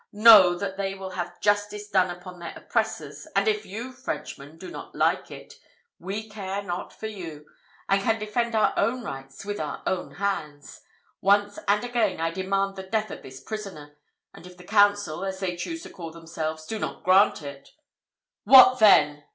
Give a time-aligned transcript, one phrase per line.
[0.11, 4.71] Know, that they will have justice done upon their oppressors; and if you, Frenchman, do
[4.71, 5.59] not like it,
[5.99, 7.45] we care not for you,
[7.87, 10.81] and can defend our own rights with our own hands.
[11.21, 13.95] Once, and again, I demand the death of this prisoner,
[14.33, 17.69] and if the council, as they choose to call themselves, do not grant it"
[18.43, 19.25] "What then?"